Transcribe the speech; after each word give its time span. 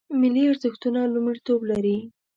ملي 0.21 0.43
ارزښتونه 0.51 0.99
لومړیتوب 1.13 1.59
لري 1.71 1.97